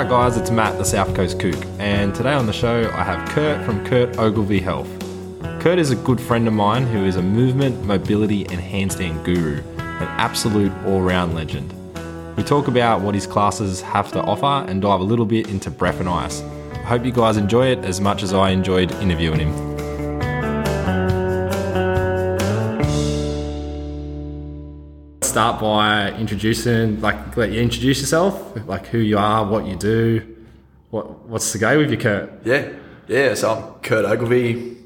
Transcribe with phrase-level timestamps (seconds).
[0.00, 3.28] Hi guys, it's Matt, the South Coast Kook, and today on the show I have
[3.28, 4.88] Kurt from Kurt Ogilvie Health.
[5.60, 9.62] Kurt is a good friend of mine who is a movement, mobility, and handstand guru,
[9.76, 11.74] an absolute all round legend.
[12.34, 15.70] We talk about what his classes have to offer and dive a little bit into
[15.70, 16.40] breath and ice.
[16.72, 19.69] I hope you guys enjoy it as much as I enjoyed interviewing him.
[25.40, 30.36] Start by introducing, like, let you introduce yourself, like who you are, what you do,
[30.90, 32.44] what what's the go with you, Kurt?
[32.44, 32.68] Yeah,
[33.08, 33.32] yeah.
[33.32, 34.76] So I'm Kurt Ogilvie.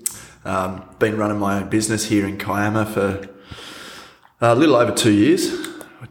[0.44, 3.28] Um, been running my own business here in Kiama for
[4.40, 5.50] a little over two years.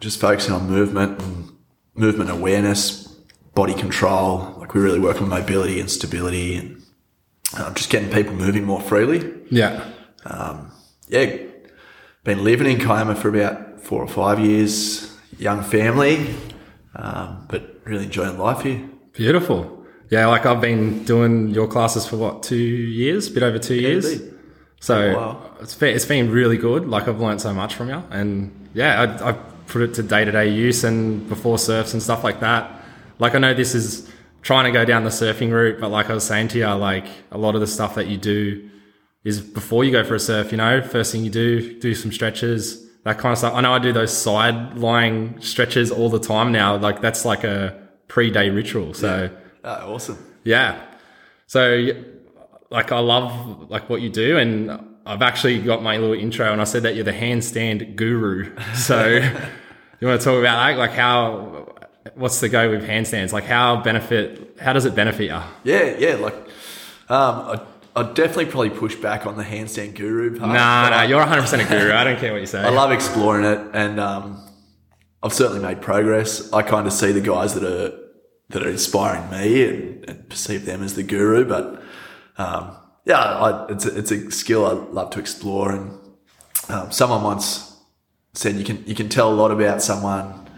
[0.01, 1.53] Just focusing on movement and
[1.95, 3.07] movement awareness,
[3.55, 4.55] body control.
[4.57, 6.83] Like we really work on mobility and stability, and
[7.57, 9.23] um, just getting people moving more freely.
[9.49, 9.89] Yeah.
[11.07, 11.37] Yeah,
[12.25, 15.09] been living in Kiama for about four or five years.
[15.39, 16.33] Young family,
[16.95, 18.87] um, but really enjoying life here.
[19.13, 19.83] Beautiful.
[20.11, 23.29] Yeah, like I've been doing your classes for what, two years?
[23.29, 24.05] bit over two years.
[24.11, 24.33] indeed.
[24.79, 25.51] So Wow.
[25.61, 26.87] it's been, it's been really good.
[26.87, 28.03] Like I've learned so much from you.
[28.11, 29.31] And yeah, I, I
[29.67, 32.69] put it to day to day use and before surfs and stuff like that.
[33.17, 34.07] Like I know this is
[34.43, 37.07] trying to go down the surfing route, but like I was saying to you, like
[37.31, 38.69] a lot of the stuff that you do
[39.23, 42.11] is before you go for a surf, you know, first thing you do, do some
[42.11, 43.53] stretches, that kind of stuff.
[43.53, 46.77] I know I do those side lying stretches all the time now.
[46.77, 48.93] Like that's like a pre day ritual.
[48.93, 49.29] So
[49.63, 50.17] Ah, awesome.
[50.43, 50.81] yeah.
[51.47, 51.87] So
[52.69, 54.71] like I love like what you do and
[55.05, 58.55] I've actually got my little intro and I said that you're the handstand guru.
[58.75, 60.77] So you want to talk about that?
[60.77, 61.73] Like how
[62.15, 63.31] what's the go with handstands?
[63.31, 65.39] Like how benefit how does it benefit you?
[65.63, 66.15] Yeah, yeah.
[66.15, 66.45] Like, um,
[67.09, 67.61] I,
[67.95, 70.51] I'd definitely probably push back on the handstand guru part.
[70.51, 71.93] Nah, nah, you're 100% a guru.
[71.93, 72.59] I don't care what you say.
[72.63, 74.43] I love exploring it, and um,
[75.21, 76.51] I've certainly made progress.
[76.51, 77.99] I kind of see the guys that are
[78.49, 81.45] that are inspiring me and, and perceive them as the guru.
[81.45, 81.81] But
[82.37, 85.71] um, yeah, I, it's a, it's a skill I love to explore.
[85.71, 85.99] And
[86.69, 87.77] um, someone once
[88.33, 90.49] said you can you can tell a lot about someone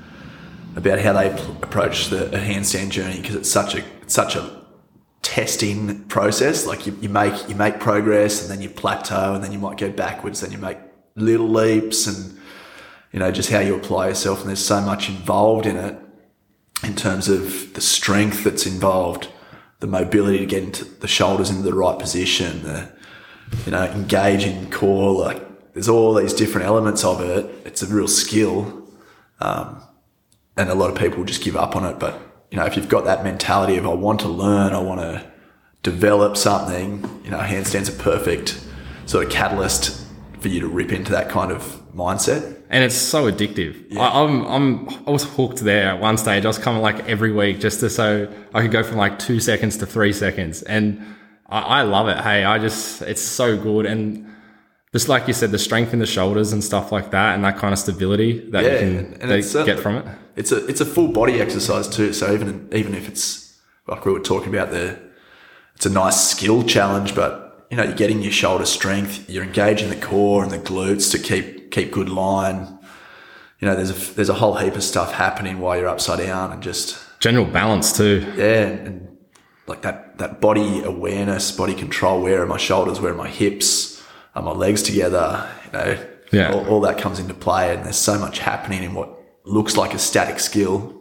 [0.76, 4.36] about how they pl- approach the a handstand journey because it's such a it's such
[4.36, 4.65] a
[5.26, 6.66] testing process.
[6.68, 9.78] Like you, you make you make progress and then you plateau and then you might
[9.78, 10.78] go backwards, then you make
[11.16, 12.40] little leaps and
[13.12, 14.42] you know just how you apply yourself.
[14.42, 15.98] And there's so much involved in it
[16.84, 19.28] in terms of the strength that's involved,
[19.80, 22.92] the mobility to get into the shoulders into the right position, the
[23.66, 25.12] you know engaging core.
[25.12, 27.50] Like there's all these different elements of it.
[27.66, 28.88] It's a real skill
[29.40, 29.82] um,
[30.56, 32.00] and a lot of people just give up on it.
[32.00, 35.02] But you know, if you've got that mentality of I want to learn, I want
[35.02, 35.26] to
[35.84, 38.62] develop something, you know, handstands are perfect
[39.06, 40.06] sort of catalyst
[40.40, 42.56] for you to rip into that kind of mindset.
[42.70, 43.96] and it's so addictive.
[43.96, 46.44] I, I'm, I'm, I was hooked there at one stage.
[46.44, 49.40] I was coming like every week just to so I could go from like two
[49.40, 51.02] seconds to three seconds, and
[51.48, 52.18] I, I love it.
[52.18, 54.35] Hey, I just it's so good, and
[54.96, 57.58] just like you said, the strength in the shoulders and stuff like that, and that
[57.58, 60.06] kind of stability that you can and get from it.
[60.38, 62.14] It's a it's a full body exercise too.
[62.14, 64.98] So even even if it's like we were talking about there,
[65.76, 69.90] it's a nice skill challenge, but you know you're getting your shoulder strength, you're engaging
[69.90, 72.80] the core and the glutes to keep keep good line.
[73.60, 76.54] You know, there's a there's a whole heap of stuff happening while you're upside down
[76.54, 78.32] and just General balance too.
[78.38, 79.18] yeah, and, and
[79.68, 82.22] like that that body awareness, body control.
[82.22, 83.02] Where are my shoulders?
[83.02, 83.95] Where are my hips?
[84.36, 85.48] Are my legs together?
[85.66, 85.98] You know,
[86.32, 86.52] Yeah.
[86.54, 89.10] all, all that comes into play, and there's so much happening in what
[89.46, 90.94] looks like a static skill.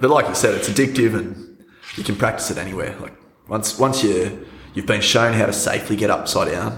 [0.00, 1.58] But like you said, it's addictive, and
[1.96, 2.94] you can practice it anywhere.
[3.00, 3.14] Like
[3.48, 6.72] once once you you've been shown how to safely get upside down,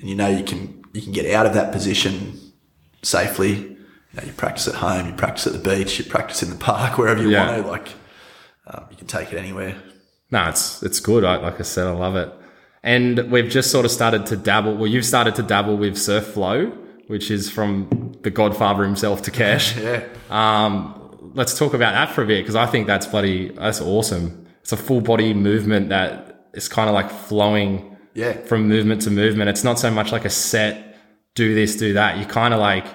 [0.00, 2.38] and you know you can you can get out of that position
[3.02, 3.52] safely.
[3.54, 6.56] You know, you practice at home, you practice at the beach, you practice in the
[6.56, 7.50] park, wherever you Yeah.
[7.50, 7.68] want to.
[7.70, 7.88] Like
[8.68, 9.74] um, you can take it anywhere.
[10.30, 11.24] No, it's it's good.
[11.24, 12.32] I, like I said, I love it.
[12.84, 14.74] And we've just sort of started to dabble.
[14.76, 16.66] Well, you've started to dabble with Surf Flow,
[17.06, 19.74] which is from the Godfather himself, Takesh.
[19.82, 20.04] Yeah.
[20.30, 24.46] Um, let's talk about that for a bit because I think that's bloody that's awesome.
[24.60, 28.32] It's a full body movement that is kind of like flowing Yeah.
[28.44, 29.48] from movement to movement.
[29.50, 30.96] It's not so much like a set,
[31.34, 32.18] do this, do that.
[32.18, 32.86] You kind of like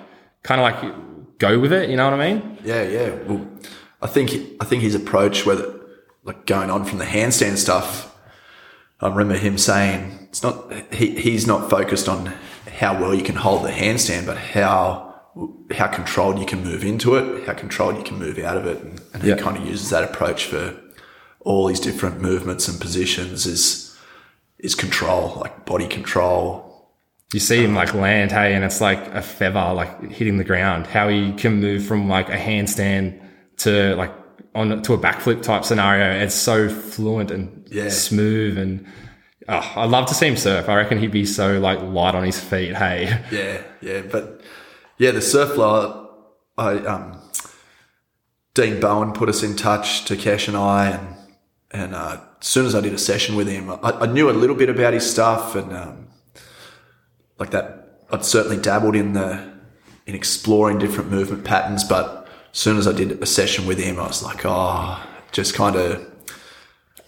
[0.44, 1.90] kind of like go with it.
[1.90, 2.58] You know what I mean?
[2.64, 3.10] Yeah, yeah.
[3.28, 3.46] Well,
[4.04, 4.31] I think
[4.62, 5.66] I think his approach, whether
[6.24, 8.16] like going on from the handstand stuff,
[9.01, 12.34] I remember him saying it's not he, he's not focused on
[12.80, 15.07] how well you can hold the handstand, but how
[15.72, 18.81] how controlled you can move into it, how controlled you can move out of it,
[18.84, 19.36] and, and Yeah.
[19.36, 20.75] he kind of uses that approach for
[21.42, 23.46] all these different movements and positions.
[23.46, 23.98] Is
[24.60, 26.92] is control, like body control,
[27.34, 30.88] You see him like land, hey, and it's like a feather like hitting the ground.
[30.88, 33.22] How he can move from like a handstand
[33.57, 34.12] to like
[34.56, 36.24] on to a backflip type scenario.
[36.24, 37.90] It's so fluent and Yeah.
[37.90, 38.86] smooth and.
[39.48, 40.69] Oh, I'd love to see him surf.
[40.69, 42.75] I reckon he'd be so like light on his feet.
[42.75, 44.42] Hey, Yeah, yeah, but
[45.00, 46.07] yeah, the surf flow.
[46.57, 47.19] I um,
[48.54, 51.16] Dean Bowen put us in touch, Takesh and I, and
[51.72, 54.31] and uh, as soon as I did a session with him, I, I knew a
[54.34, 56.07] little bit about his stuff, and um,
[57.40, 59.52] like that, I'd certainly dabbled in the
[60.06, 62.19] in exploring different movement patterns, but
[62.51, 65.01] as soon as I did a session with him, I was like, oh,
[65.31, 66.06] just kind of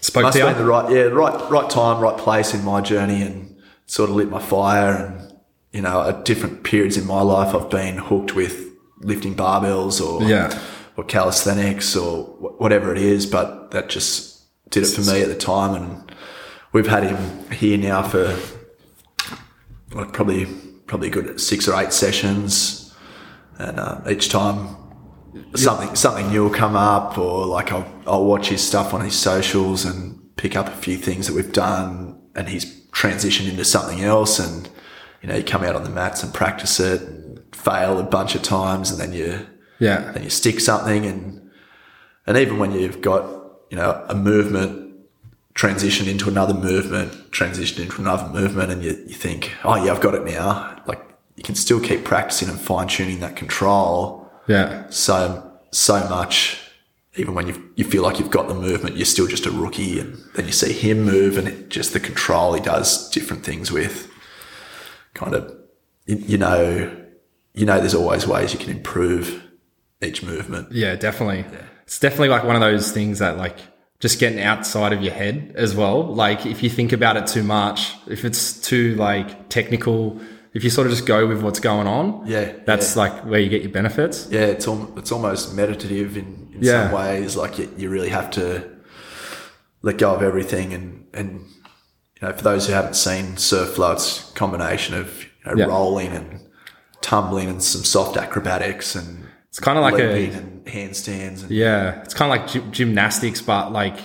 [0.00, 3.22] spoke must to been the right, yeah, right, right time, right place in my journey,
[3.22, 3.56] and
[3.86, 4.94] sort of lit my fire.
[4.94, 5.32] And
[5.72, 8.68] you know, at different periods in my life, I've been hooked with
[9.00, 10.56] lifting barbells or Yeah.
[10.96, 13.26] or calisthenics or wh- whatever it is.
[13.26, 16.12] But that just did it for me at the time, and
[16.72, 18.36] we've had him here now for
[19.94, 20.46] like probably
[20.86, 22.94] probably good six or eight sessions,
[23.58, 24.76] and uh, each time
[25.54, 29.18] something something new will come up, or like I'll, I'll watch his stuff on his
[29.18, 34.02] socials and pick up a few things that we've done, and he's transitioned into something
[34.02, 34.68] else, and
[35.22, 38.34] you know you come out on the mats and practice it, and fail a bunch
[38.34, 39.46] of times, and then you
[39.78, 41.50] Yeah, then you stick something, and
[42.26, 43.22] and even when you've got
[43.70, 44.80] you know a movement
[45.54, 50.00] transition into another movement, transition into another movement, and you, you think, oh yeah, I've
[50.00, 50.82] got it now.
[50.86, 51.00] Like
[51.36, 56.58] you can still keep practicing and fine tuning that control yeah, so so much.
[57.16, 60.00] Even when you you feel like you've got the movement, you're still just a rookie,
[60.00, 64.10] and then you see him move, and just the control he does different things with.
[65.14, 65.54] Kind of,
[66.06, 66.90] you, you know,
[67.54, 69.42] you know, there's always ways you can improve
[70.00, 70.72] each movement.
[70.72, 71.44] yeah, definitely.
[71.84, 73.58] It's definitely like one of those things that like
[74.00, 76.02] just getting outside of your head as well.
[76.02, 80.20] Like if you think about it too much, if it's too like technical,
[80.54, 83.48] if you sort of just go with what's going on, Yeah, that's like where you
[83.48, 84.28] get your benefits.
[84.30, 86.84] Yeah, it's al- it's almost meditative in, in Yeah.
[86.88, 87.36] some ways.
[87.36, 88.68] Like you, you really have to
[89.82, 91.40] let go of everything, and and
[92.20, 95.56] you know, for those who haven't seen surf flow, it's a combination of you know,
[95.56, 95.64] Yeah.
[95.66, 96.40] rolling and
[97.00, 101.42] tumbling and some soft acrobatics and It's kind of like a and handstands.
[101.42, 103.98] And, yeah, it's kind of like gy- gymnastics, but like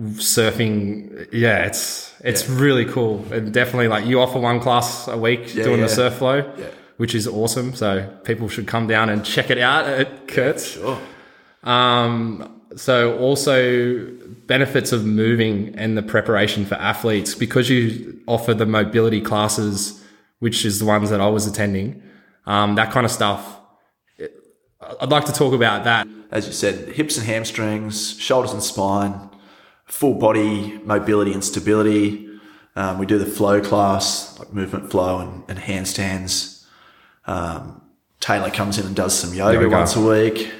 [0.00, 1.28] surfing.
[1.32, 3.24] Yeah, it's it's really cool.
[3.32, 5.86] And definitely like you offer one class a week doing yeah.
[5.86, 6.66] the surf flow, Yeah.
[6.96, 7.74] which is awesome.
[7.74, 10.72] So people should come down and check it out at Kurt's.
[10.72, 10.98] Sure.
[11.62, 14.06] Um, so also
[14.46, 20.02] benefits of moving and the preparation for athletes because you offer the mobility classes,
[20.38, 22.02] which is the ones that I was attending.
[22.46, 23.58] Um, that kind of stuff.
[25.00, 26.08] I'd like to talk about that.
[26.30, 29.29] As you said, hips and hamstrings, shoulders and spine,
[29.90, 32.28] full body mobility and stability.
[32.76, 36.64] Um, we do the flow class, like movement flow and, and handstands.
[37.26, 37.82] Um,
[38.20, 39.76] Taylor comes in and does some yoga Yoga.
[39.76, 40.52] once a week.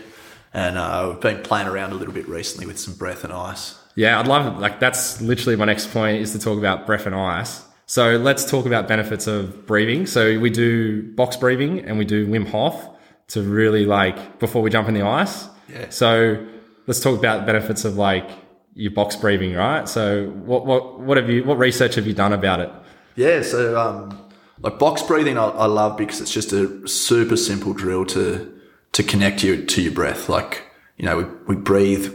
[0.52, 3.78] And uh, we've been playing around a little bit recently with some breath and ice.
[3.94, 4.60] Yeah, I'd love it.
[4.60, 7.62] Like that's literally my next point is to talk about breath and ice.
[7.86, 10.06] So let's talk about benefits of breathing.
[10.06, 12.88] So we do box breathing and we do Wim Hof
[13.28, 15.46] to really like before we jump in the ice.
[15.68, 15.88] Yeah.
[15.90, 16.46] So
[16.86, 18.28] let's talk about benefits of like
[18.74, 19.88] your box breathing, right?
[19.88, 22.70] So what what what have you what research have you done about it?
[23.16, 24.30] Yeah, so um,
[24.60, 28.52] like box breathing, I, I love because it's just a super simple drill to
[28.92, 30.28] to connect you to your breath.
[30.28, 30.64] Like
[30.96, 32.14] you know, we, we breathe.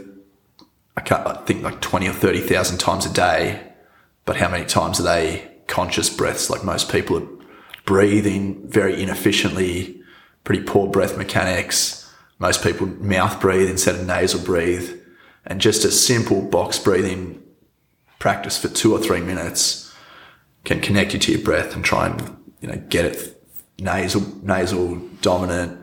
[0.96, 1.26] I can't.
[1.26, 3.72] I think like twenty or thirty thousand times a day,
[4.24, 6.50] but how many times are they conscious breaths?
[6.50, 7.28] Like most people are
[7.84, 10.00] breathing very inefficiently,
[10.44, 12.02] pretty poor breath mechanics.
[12.38, 14.95] Most people mouth breathe instead of nasal breathe,
[15.46, 17.42] and just a simple box breathing
[18.18, 19.94] practice for two or three minutes
[20.64, 23.36] can connect you to your breath and try and you know get it
[23.78, 25.78] nasal nasal dominant,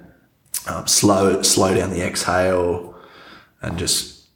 [0.68, 2.96] um, slow slow down the exhale,
[3.62, 4.28] and just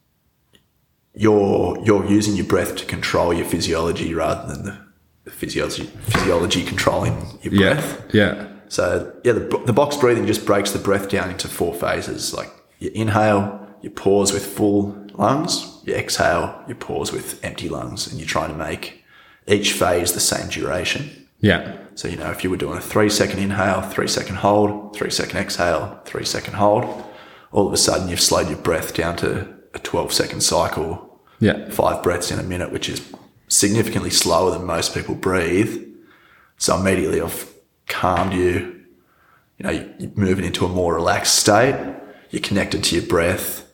[1.13, 4.77] you're you're using your breath to control your physiology rather than the,
[5.25, 8.05] the physiology physiology controlling your breath.
[8.13, 8.47] Yeah.
[8.69, 12.33] So yeah, the, the box breathing just breaks the breath down into four phases.
[12.33, 18.07] Like you inhale, you pause with full lungs, you exhale, you pause with empty lungs,
[18.07, 19.03] and you're trying to make
[19.47, 21.27] each phase the same duration.
[21.39, 21.77] Yeah.
[21.95, 25.09] So you know, if you were doing a three second inhale, three second hold, three
[25.11, 26.83] second exhale, three second hold,
[27.51, 31.69] all of a sudden you've slowed your breath down to a 12 second cycle, Yeah.
[31.69, 33.01] five breaths in a minute, which is
[33.47, 35.83] significantly slower than most people breathe.
[36.57, 37.49] So immediately I've
[37.87, 38.75] calmed you.
[39.57, 39.69] You know,
[39.99, 41.75] you're moving into a more relaxed state.
[42.31, 43.66] You're connected to your breath,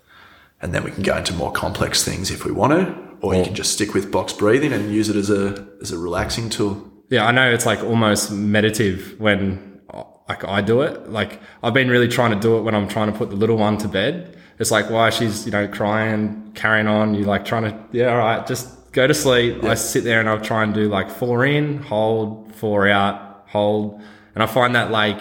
[0.63, 3.43] and then we can go into more complex things if we want to, or you
[3.43, 6.89] can just stick with box breathing and use it as a as a relaxing tool.
[7.09, 9.81] Yeah, I know it's like almost meditative when
[10.29, 11.09] like I do it.
[11.09, 13.57] Like I've been really trying to do it when I'm trying to put the little
[13.57, 14.37] one to bed.
[14.57, 17.13] It's like why she's you know crying, carrying on.
[17.13, 19.65] You like trying to yeah, all right, just go to sleep.
[19.65, 24.01] I sit there and I'll try and do like four in, hold, four out, hold,
[24.33, 25.19] and I find that like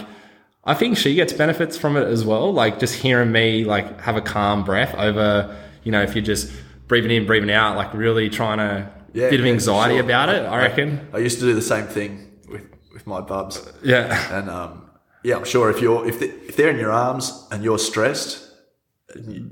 [0.64, 2.52] I think she gets benefits from it as well.
[2.52, 6.52] Like just hearing me like have a calm breath over you know if you're just
[6.86, 10.04] breathing in, breathing out, like really trying to Yeah, bit of anxiety sure.
[10.04, 10.44] about it.
[10.44, 11.08] I reckon.
[11.12, 13.66] I used to do the same thing with, with my bubs.
[13.82, 14.38] Yeah.
[14.38, 14.90] And um,
[15.24, 18.48] yeah, I'm sure if you're if, they, if they're in your arms and you're stressed,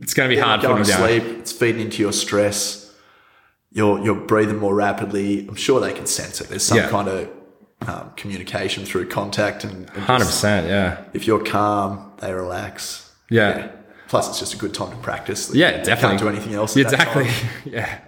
[0.03, 1.09] It's going to be hard not for going them to down.
[1.09, 1.39] sleep.
[1.41, 2.93] It's feeding into your stress.
[3.73, 5.47] You're you're breathing more rapidly.
[5.49, 6.49] I'm sure they can sense it.
[6.49, 6.89] There's some Yeah.
[6.91, 7.29] kind of
[7.87, 10.67] um, communication through contact, and, and Hundred just- percent.
[10.69, 11.03] Yeah.
[11.13, 13.11] if you're calm, they relax.
[13.31, 13.71] Yeah.
[14.09, 15.55] Plus, it's just a good time to practice.
[15.55, 16.19] Yeah, You definitely.
[16.19, 16.77] Can't do anything else.
[16.77, 17.29] Exactly.
[17.65, 18.01] yeah.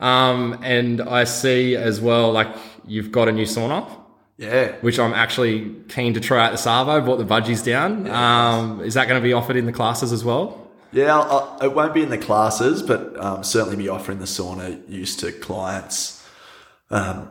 [0.00, 2.48] Um, and I see as well, like
[2.86, 3.88] you've got a new sauna,
[4.36, 4.72] Yeah.
[4.82, 7.00] which I'm actually keen to try out the Savo.
[7.00, 8.08] Bought the budgies down.
[8.10, 10.68] Um, is that going to be offered in the classes as well?
[10.92, 14.86] Yeah, I'll, it won't be in the classes, but um, certainly be offering the sauna
[14.88, 16.26] use to clients
[16.90, 17.28] um,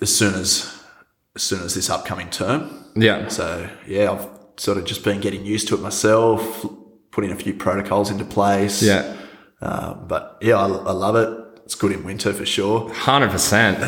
[0.00, 0.82] as soon as
[1.34, 2.84] as soon as this upcoming term.
[2.94, 3.28] Yeah.
[3.28, 6.64] So yeah, I've sort of just been getting used to it myself,
[7.10, 8.82] putting a few protocols into place.
[8.82, 9.16] Yeah.
[9.60, 11.60] Um, but yeah, I, I love it.
[11.64, 12.92] It's good in winter for sure.
[12.92, 13.78] Hundred percent.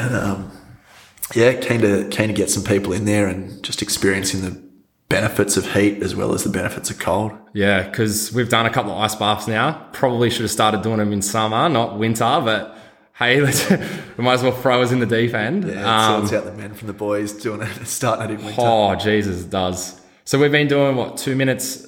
[1.35, 4.63] Yeah, keen to keen to get some people in there and just experiencing the
[5.09, 7.33] benefits of heat as well as the benefits of cold.
[7.55, 9.89] Yeah, because we've done a couple of ice baths now.
[9.93, 12.41] Probably should have started doing them in summer, not winter.
[12.45, 12.77] But
[13.19, 15.65] hey, let's, we might as well throw us in the deep end.
[15.65, 18.45] Yeah, it Um, sorts out the men from the boys doing it, starting it in
[18.45, 18.61] winter.
[18.63, 20.01] Oh, Jesus, it does.
[20.25, 21.87] So we've been doing what two minutes,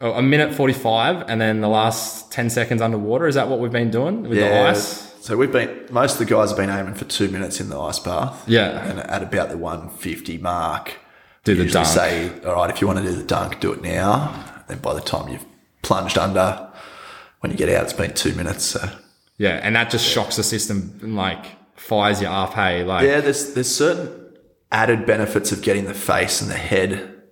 [0.00, 3.26] oh, a minute forty-five, and then the last ten seconds underwater.
[3.26, 5.12] Is that what we've been doing with the ice?
[5.20, 7.78] So we've been most of the guys have been aiming for two minutes in the
[7.80, 8.44] ice bath.
[8.46, 8.86] Yeah.
[8.88, 10.94] And at about the one fifty mark,
[11.44, 11.86] Do the dunk.
[11.86, 14.62] say, all right, if you want to do the dunk, do it now.
[14.66, 15.44] Then by the time you've
[15.82, 16.70] plunged under,
[17.40, 18.64] when you get out, it's been two minutes.
[18.64, 18.86] So
[19.38, 22.54] Yeah, and that just shocks the system and like fires you up.
[22.54, 24.36] Hey, like yeah, there's there's certain
[24.70, 27.22] added benefits of getting the face and the head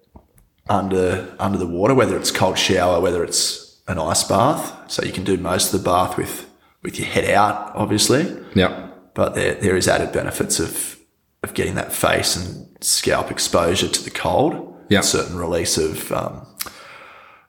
[0.68, 4.90] under under the water, whether it's cold shower, whether it's an ice bath.
[4.90, 6.48] So you can do most of the bath with
[6.82, 8.36] with your head out, obviously.
[8.54, 10.98] yeah, but there, there is added benefits of
[11.42, 14.68] of getting that face and scalp exposure to the cold.
[14.88, 15.00] Yeah.
[15.00, 16.46] certain release of um,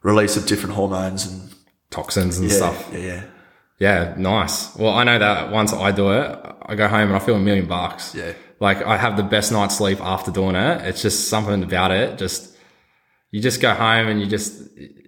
[0.01, 1.53] release of different hormones and
[1.89, 2.89] toxins and yeah, stuff.
[2.93, 3.23] yeah, yeah,
[3.83, 4.73] Yeah, nice.
[4.77, 7.39] Well, I know that once I do it, I go home and I feel a
[7.39, 8.15] million bucks.
[8.15, 8.31] Yeah.
[8.61, 10.87] Like I have the best night's sleep after doing it.
[10.87, 12.17] It's just something about it.
[12.17, 12.55] Just
[13.31, 14.53] you just go home and you just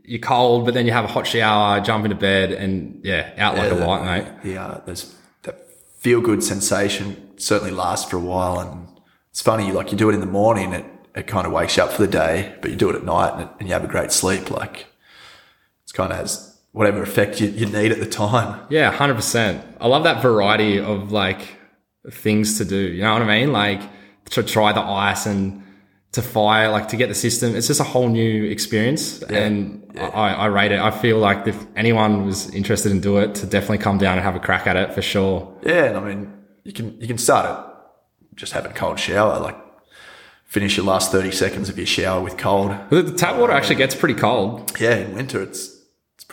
[0.04, 3.56] you're cold, but then you have a hot shower, jump into bed, and yeah, out
[3.56, 4.52] like a light, mate.
[4.52, 4.82] yeah.
[4.86, 5.56] There's that
[6.00, 8.90] feel good sensation certainly lasts for a while, and
[9.32, 9.72] it's funny.
[9.72, 12.02] Like you do it in the morning, it it kind of wakes you up for
[12.02, 14.12] the day, but you do it at night and, it, and you have a great
[14.12, 14.52] sleep.
[14.52, 14.88] Like
[15.84, 18.60] it's kind of has whatever effect you, you need at the time.
[18.70, 19.66] Yeah, hundred percent.
[19.80, 21.40] I love that variety of like
[22.12, 22.76] things to do.
[22.76, 23.54] You know what I mean?
[23.54, 23.82] Like
[24.32, 25.64] to try the ice and
[26.12, 27.56] to fire, like to get the system.
[27.56, 30.80] It's just a whole new experience, and I, I rate it.
[30.80, 34.24] I feel like if anyone was interested in do it, to definitely come down and
[34.24, 35.58] have a crack at it for sure.
[35.64, 36.34] Yeah, and I mean,
[36.66, 39.58] you can you can start it just having a cold shower, like
[40.44, 42.76] finish your last thirty seconds of your shower with cold.
[42.90, 45.75] The tap water actually gets pretty cold, Yeah, in winter it's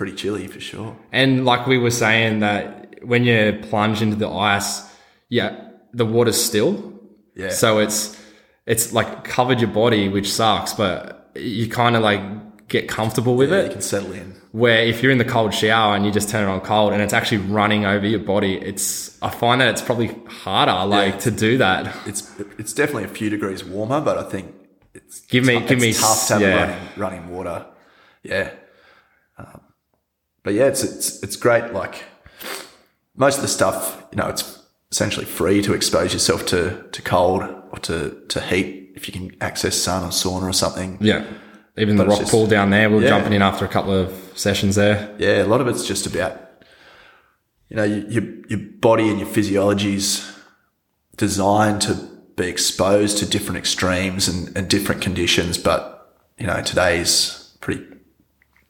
[0.03, 0.97] pretty chilly for sure.
[1.13, 4.71] and like we were saying that when you plunge into the ice,
[5.29, 5.49] yeah,
[5.93, 6.73] the water's still.
[7.37, 7.51] Yeah.
[7.51, 8.01] So it's
[8.67, 12.21] it's like covered your body, which sucks, but you kind of like
[12.69, 14.35] get comfortable with Yeah, you can settle in.
[14.53, 17.01] Where if you're in the cold shower and you just turn it on cold and
[17.03, 20.09] it's actually running over your body, it's I find that it's probably
[20.45, 21.95] harder like to do that.
[22.07, 22.21] It's
[22.59, 24.47] it's definitely a few degrees warmer, but I think
[24.95, 26.57] it's Give me- give me tough to have yeah.
[26.61, 27.67] running running water.
[28.23, 28.51] Yeah.
[29.39, 29.61] Um,
[30.43, 31.73] but yeah, it's it's it's great.
[31.73, 32.05] Like
[33.17, 34.59] most of the stuff, you know, it's
[34.91, 39.37] essentially free to expose yourself to to cold or to to heat if you can
[39.41, 40.99] access sun or sauna or something.
[41.01, 41.25] Yeah.
[41.79, 43.09] Even the But it's rock just- pool down there, we we're Yeah.
[43.09, 45.15] jumping in after a couple of sessions there.
[45.19, 46.39] Yeah, a lot of it's just about
[47.71, 50.23] you know your your, your body and your physiology's
[51.17, 51.95] designed to
[52.37, 57.85] be exposed to different extremes and, and different conditions, but you know today's pretty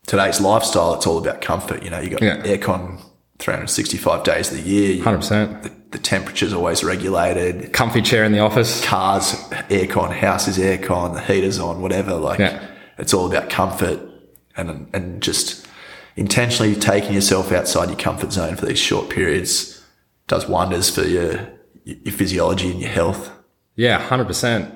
[0.06, 0.94] today's lifestyle.
[0.94, 1.82] It's all about comfort.
[1.82, 2.38] You know, you got Yeah.
[2.42, 3.00] aircon
[3.38, 5.02] 365 days of the year.
[5.02, 5.62] Hundred percent.
[5.62, 7.72] the, the temperature's always regulated.
[7.72, 8.84] Comfy chair in the office.
[8.84, 9.34] Cars,
[9.68, 12.14] aircon, houses, aircon, the heater's on, whatever.
[12.14, 12.60] Like Yeah.
[12.98, 14.00] it's all about comfort
[14.56, 15.66] and and just
[16.16, 19.82] intentionally taking yourself outside your comfort zone for these short periods
[20.28, 21.48] does wonders for your
[21.84, 23.30] your physiology and your health.
[23.76, 24.72] Yeah, hundred percent.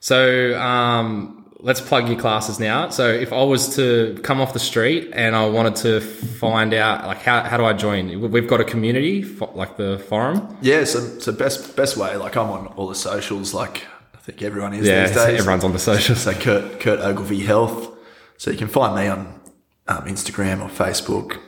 [0.00, 2.88] So, um, let's plug your classes now.
[2.90, 7.06] So if I was to come off the street and I wanted to find out
[7.06, 8.30] like how, how do I join?
[8.30, 9.24] We've got a community
[9.54, 10.56] like the forum.
[10.62, 14.42] Yeah, so, so best best way, like I'm on all the socials, like I think
[14.42, 15.40] everyone is Yeah, these days.
[15.40, 16.20] everyone's on the socials.
[16.20, 17.96] So Kurt Kurt Ogilvie Health.
[18.36, 19.40] So you can find me on
[19.88, 21.38] um, Instagram or Facebook.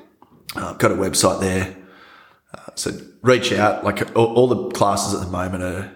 [0.56, 1.76] Uh, I've got a website there.
[2.52, 2.90] Uh, so
[3.22, 3.84] reach out.
[3.84, 5.92] Like all, all the classes at the moment are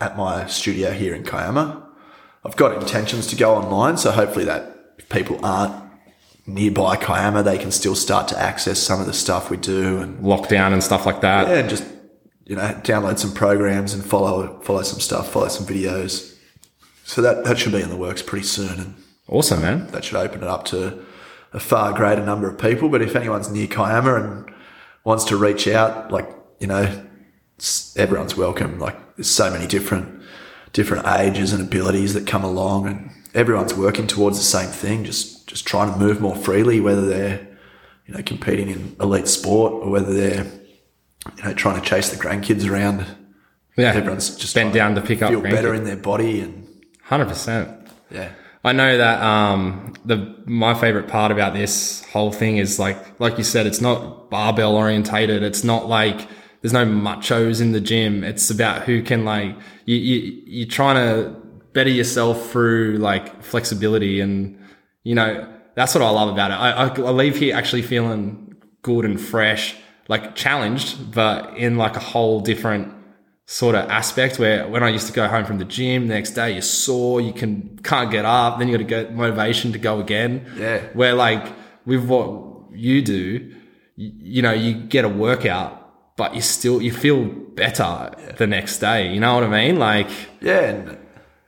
[0.00, 1.82] at my studio here in Kiama.
[2.46, 5.74] I've got intentions to go online, so hopefully that if people aren't
[6.46, 10.20] nearby Kiama, they can still start to access some of the stuff we do and
[10.24, 11.48] Lockdown and stuff like that.
[11.48, 11.84] yeah, and just
[12.44, 16.34] you know, download some programs and follow follow some stuff, follow some videos.
[17.04, 18.94] So that that should be in the works pretty soon, and
[19.28, 19.88] Awesome, man.
[19.88, 21.04] that should open it up to
[21.52, 22.88] a far greater number of people.
[22.88, 24.54] But if anyone's near Kiama and
[25.02, 26.28] wants to reach out, like
[26.60, 27.04] you know,
[27.96, 28.78] everyone's welcome.
[28.78, 30.15] Like there's so many different
[30.76, 35.04] different ages and abilities that come along, and everyone's working towards the same thing.
[35.04, 37.48] Just just trying to move more freely, whether they're
[38.04, 40.44] you know competing in elite sport or whether they're
[41.38, 43.06] you know trying to chase the grandkids around.
[43.78, 43.94] Yeah.
[43.94, 46.66] Everyone's just bent down to pick up feel better in their body and
[47.08, 47.90] 100%.
[48.10, 48.30] yeah.
[48.64, 53.38] I know that um, the my favorite part about this whole thing is like like
[53.38, 55.42] you said, it's not barbell orientated.
[55.42, 56.28] It's not like
[56.66, 58.24] there's no machos in the gym.
[58.24, 61.30] It's about who can like you you you're trying to
[61.72, 64.58] better yourself through like flexibility and
[65.04, 66.54] you know that's what I love about it.
[66.54, 69.76] I, I, I leave here actually feeling good and fresh,
[70.08, 72.92] like challenged, but in like a whole different
[73.44, 76.32] sort of aspect where when I used to go home from the gym, the next
[76.32, 79.78] day you're sore, you can can't get up, then you got to get motivation to
[79.78, 80.44] go again.
[80.58, 80.80] Yeah.
[80.94, 81.46] Where like
[81.84, 83.54] with what you do,
[83.94, 85.85] you, you know, you get a workout,
[86.16, 89.12] but you still you feel better the next day.
[89.12, 89.78] You know what I mean?
[89.78, 90.08] Like
[90.40, 90.98] Yeah, and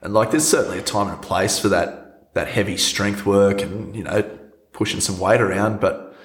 [0.01, 3.61] and like there's certainly a time and a place for that that heavy strength work
[3.61, 4.21] and you know
[4.71, 5.79] pushing some weight around.
[5.79, 6.15] But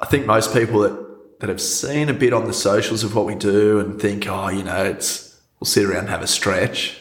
[0.00, 3.24] I think most people that that have seen a bit on the socials of what
[3.24, 6.98] we do and think, oh, you know, it's we'll sit around and have a stretch.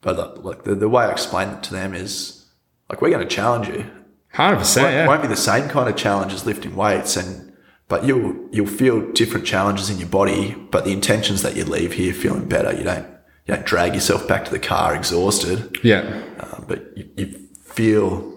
[0.00, 2.46] But like, the, the way I explain it to them is
[2.88, 3.90] like we're going to challenge you.
[4.32, 5.06] hundred percent, Won't, yeah.
[5.08, 7.47] won't be the same kind of challenge as lifting weights and
[7.88, 11.94] but you'll you'll feel different challenges in your body but the intentions that you leave
[11.94, 12.72] here feeling better.
[12.72, 13.06] You don't
[13.46, 15.78] you don't drag yourself back to the car exhausted.
[15.82, 16.22] Yeah.
[16.38, 18.34] uh, but you, you feel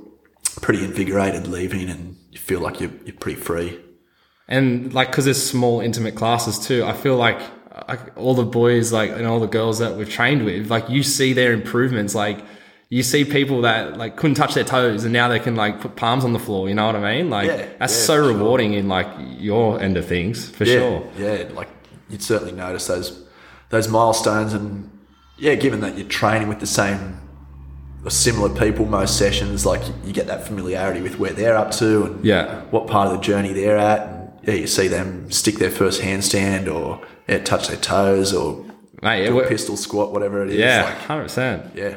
[0.62, 3.80] pretty invigorated leaving and you feel like you're, you're pretty free.
[4.48, 7.40] And like because there's small intimate classes too i feel like,
[7.88, 11.04] like all the boys like and all the girls that we've trained with like you
[11.04, 12.44] see their improvements like
[12.94, 15.96] you see people that like couldn't touch their toes and now they can like put
[15.96, 18.24] palms on the floor you know what i mean like Yeah, that's yeah, so for
[18.24, 18.34] sure.
[18.34, 19.08] rewarding in like
[19.40, 21.70] your end of things for yeah sure yeah like
[22.10, 23.24] you'd certainly notice those
[23.70, 24.90] those milestones and
[25.38, 27.18] yeah given that you're training with the same
[28.04, 32.04] or similar people most sessions like you get that familiarity with where they're up to
[32.06, 34.02] and yeah what part of the journey they're at.
[34.08, 37.00] And yeah, you see them stick their first handstand or
[37.30, 38.66] yeah, touch their toes or
[39.04, 40.56] Mate, do a pistol squat, whatever it is.
[40.58, 41.96] yeah Like, 100% yeah.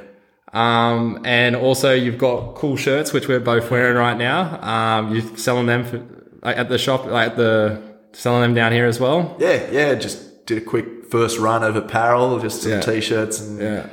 [0.54, 4.60] Um, and also you've got cool shirts, which we're both wearing right now.
[4.62, 5.98] Um, you're selling them for,
[6.42, 9.36] like, at the shop, like at the, selling them down here as well.
[9.40, 9.94] Yeah, yeah.
[9.94, 12.80] Just did a quick first run of apparel, just some Yeah.
[12.80, 13.86] t-shirts and Yeah.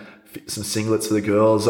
[0.48, 1.68] some singlets for the girls.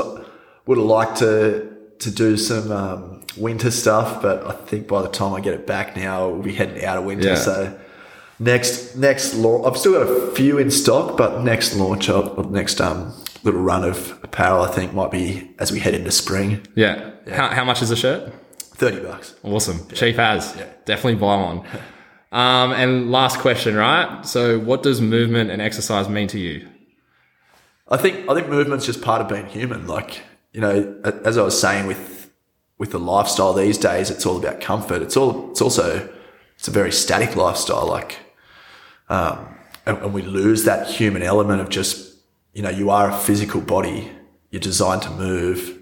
[0.65, 1.67] Would have liked to
[1.99, 5.67] to do some um, winter stuff, but I think by the time I get it
[5.67, 7.29] back now, we'll be heading out of winter.
[7.29, 7.35] Yeah.
[7.35, 7.73] So
[8.39, 12.81] next next launch, I've still got a few in stock, but next launch up, next
[12.81, 16.65] um little run of apparel, I think might be as we head into spring.
[16.75, 17.11] Yeah.
[17.29, 18.33] How, how much is a shirt?
[18.57, 19.35] Thirty bucks.
[19.43, 19.87] Awesome.
[19.89, 20.55] Cheap as.
[20.55, 20.67] Yeah.
[20.85, 21.65] Definitely buy one.
[22.33, 24.25] Um, and last question, right?
[24.25, 26.65] So what does movement and exercise mean to you?
[27.89, 29.85] I think I think movement's just part of being human.
[29.85, 30.21] Like
[30.53, 32.31] you know, as I was saying with
[32.77, 35.01] with the lifestyle these days, it's all about comfort.
[35.01, 36.09] It's all it's also
[36.57, 37.85] it's a very static lifestyle.
[37.85, 38.19] Like,
[39.09, 42.10] um, and, and we lose that human element of just
[42.53, 44.11] you know you are a physical body.
[44.49, 45.81] You're designed to move,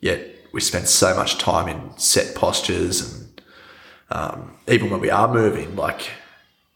[0.00, 3.40] yet we spend so much time in set postures and
[4.10, 6.10] um, even when we are moving, like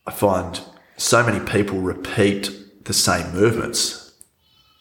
[0.07, 0.61] I find
[0.97, 2.51] so many people repeat
[2.85, 4.13] the same movements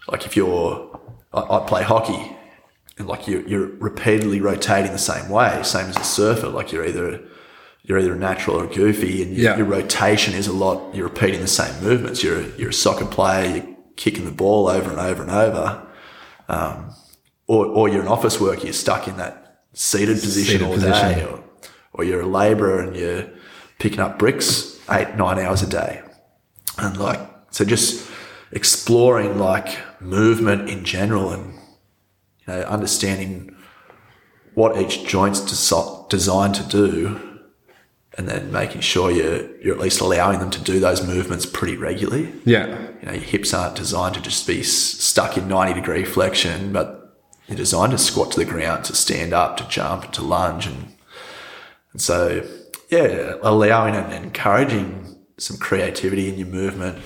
[0.10, 1.00] like if you're
[1.34, 2.36] I, I play hockey
[3.00, 6.86] and like you're, you're repeatedly rotating the same way same as a surfer like you're
[6.86, 7.22] either
[7.84, 9.58] you're either a natural or a goofy and your, Yeah.
[9.58, 13.06] your rotation is a lot you're repeating the same movements you're a, you're a soccer
[13.06, 15.88] player you're kicking the ball over and over and over
[16.50, 16.94] um,
[17.48, 21.10] or, or you're an office worker you're stuck in that seated position Seated all position.
[21.14, 21.44] day or,
[21.94, 23.30] or you're a labourer and you're
[23.80, 26.02] picking up bricks eight nine hours a day
[26.78, 27.20] and like
[27.52, 28.10] so just
[28.52, 31.54] exploring like movement in general and
[32.48, 33.56] you know, understanding
[34.54, 37.33] what each joint's desi- designed to do,
[38.18, 41.78] and then making sure you're you're at least allowing them to do those movements pretty
[41.78, 42.32] regularly.
[42.46, 42.68] Yeah.
[43.02, 46.72] You know, your hips aren't designed to just be s- stuck in ninety degree flexion,
[46.72, 50.68] but you're designed to squat to the ground, to stand up, to jump, to lunge,
[50.68, 50.96] and
[51.92, 52.48] and so
[52.90, 57.00] yeah, allowing and encouraging some creativity in your movement.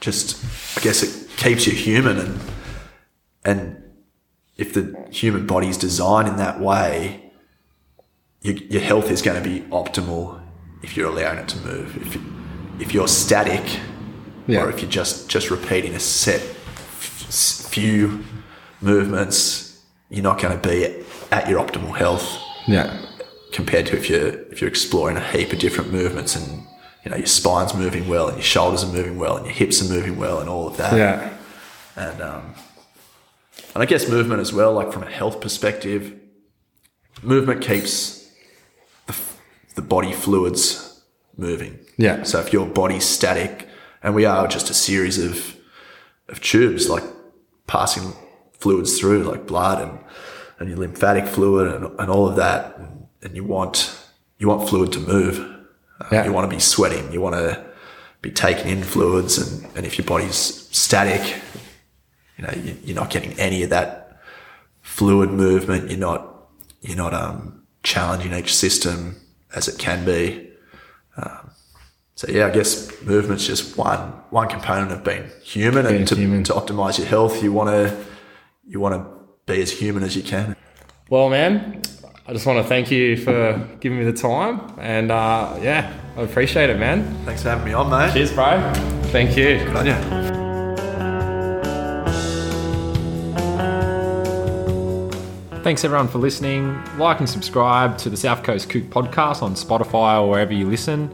[0.00, 0.44] Just,
[0.76, 2.40] I guess it keeps you human, and
[3.44, 3.82] and
[4.56, 7.31] if the human body's designed in that way,
[8.42, 10.40] your, your health is going to be optimal
[10.82, 11.96] if you're allowing it to move.
[11.96, 12.18] If
[12.80, 13.80] if you're static,
[14.46, 14.62] Yeah.
[14.64, 18.24] or if you're just just repeating a set f- few
[18.80, 22.98] movements, you're not going to be at your optimal health Yeah.
[23.52, 26.66] compared to if you're if you're exploring a heap of different movements and
[27.04, 29.80] you know your spine's moving well and your shoulders are moving well and your hips
[29.82, 31.30] are moving well and all of that Yeah.
[31.96, 32.54] and um,
[33.74, 36.14] and I guess movement as well like from a health perspective
[37.22, 38.21] movement keeps
[39.74, 41.02] the body fluids
[41.36, 42.22] moving Yeah.
[42.24, 43.68] so if your body's static
[44.02, 45.56] and we are just a series of
[46.28, 47.04] of tubes like
[47.66, 48.12] passing
[48.52, 49.98] fluids through like blood and
[50.58, 53.98] and your lymphatic fluid and, and all of that and, and you want
[54.38, 55.38] you want fluid to move
[56.00, 56.24] Uh, Yeah.
[56.26, 57.64] you want to be sweating you want to
[58.20, 60.36] be taking in fluids and, and if your body's
[60.70, 61.42] static
[62.36, 64.20] you know you, you're not getting any of that
[64.82, 66.22] fluid movement you're not
[66.82, 69.16] you're not um, challenging each system
[69.54, 70.48] as it can be
[72.14, 73.98] so yeah, I guess movement's just one
[74.30, 76.44] one component of being human, Being and to, human.
[76.44, 78.04] to optimize your health, you want to
[78.66, 80.54] you want to be as human as you can.
[81.10, 81.82] Well, man,
[82.26, 84.72] I just want to thank you for giving me the time.
[84.78, 87.02] And uh, yeah, I appreciate it, man.
[87.24, 88.12] Thanks for having me on, mate.
[88.12, 88.72] Cheers, bro.
[89.06, 89.58] Thank you.
[89.64, 90.41] Good on you.
[95.62, 96.76] Thanks everyone for listening.
[96.98, 101.08] Like and subscribe to the South Coast Kook podcast on Spotify or wherever you listen.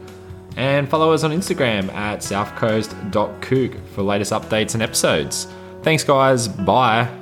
[0.57, 5.47] And follow us on Instagram at southcoast.kook for latest updates and episodes.
[5.83, 6.47] Thanks, guys.
[6.47, 7.18] Bye.